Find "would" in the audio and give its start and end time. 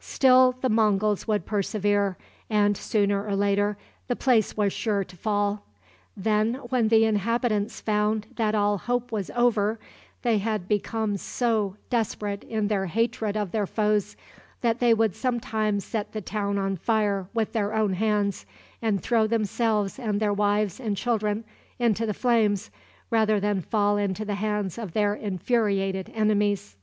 1.26-1.46, 14.92-15.16